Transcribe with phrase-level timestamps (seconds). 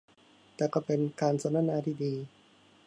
[0.55, 2.13] แต่ก็เป็นการสนทนาที่ดี